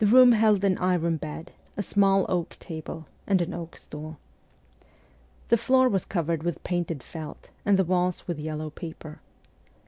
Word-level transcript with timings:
The 0.00 0.08
room 0.08 0.32
held 0.32 0.64
an 0.64 0.76
iron 0.78 1.16
bed, 1.16 1.52
a 1.76 1.82
small 1.84 2.26
oak 2.28 2.56
table, 2.58 3.06
and 3.24 3.40
an 3.40 3.54
oak 3.54 3.76
stool. 3.76 4.18
The 5.46 5.56
floor 5.56 5.88
was 5.88 6.04
covered 6.04 6.42
with 6.42 6.64
painted" 6.64 7.04
felt, 7.04 7.50
and 7.64 7.78
the 7.78 7.84
walls 7.84 8.26
with 8.26 8.40
yellow 8.40 8.70
paper. 8.70 9.20